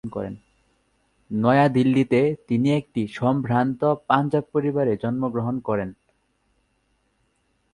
[1.31, 5.89] নয়া দিল্লিতে তিনি একটি সম্ভ্রান্ত পাঞ্জাব পরিবারে জন্মগ্রহণ করেন।